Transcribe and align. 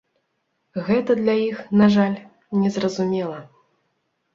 Гэта 0.87 1.17
для 1.21 1.35
іх, 1.49 1.57
на 1.85 1.93
жаль, 1.99 2.19
не 2.65 2.69
зразумела. 2.79 3.39